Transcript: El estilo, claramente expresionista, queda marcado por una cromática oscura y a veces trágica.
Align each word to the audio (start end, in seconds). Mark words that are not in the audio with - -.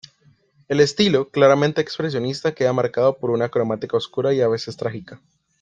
El 0.67 0.79
estilo, 0.79 1.29
claramente 1.29 1.79
expresionista, 1.79 2.55
queda 2.55 2.73
marcado 2.73 3.19
por 3.19 3.29
una 3.29 3.49
cromática 3.49 3.97
oscura 3.97 4.33
y 4.33 4.41
a 4.41 4.47
veces 4.47 4.75
trágica. 4.75 5.21